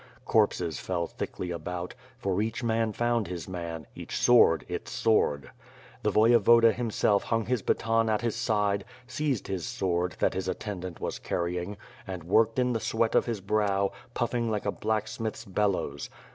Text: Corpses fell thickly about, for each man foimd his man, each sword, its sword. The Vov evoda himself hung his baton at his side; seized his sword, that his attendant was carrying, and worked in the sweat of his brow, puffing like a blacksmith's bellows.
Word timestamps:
Corpses 0.25 0.79
fell 0.79 1.05
thickly 1.05 1.51
about, 1.51 1.93
for 2.17 2.41
each 2.41 2.63
man 2.63 2.91
foimd 2.91 3.27
his 3.27 3.47
man, 3.47 3.85
each 3.93 4.17
sword, 4.17 4.65
its 4.67 4.89
sword. 4.91 5.51
The 6.01 6.11
Vov 6.11 6.31
evoda 6.41 6.73
himself 6.73 7.25
hung 7.25 7.45
his 7.45 7.61
baton 7.61 8.09
at 8.09 8.21
his 8.21 8.35
side; 8.35 8.83
seized 9.05 9.45
his 9.47 9.63
sword, 9.67 10.15
that 10.17 10.33
his 10.33 10.47
attendant 10.47 10.99
was 10.99 11.19
carrying, 11.19 11.77
and 12.07 12.23
worked 12.23 12.57
in 12.57 12.73
the 12.73 12.79
sweat 12.79 13.13
of 13.13 13.27
his 13.27 13.41
brow, 13.41 13.91
puffing 14.15 14.49
like 14.49 14.65
a 14.65 14.71
blacksmith's 14.71 15.45
bellows. 15.45 16.09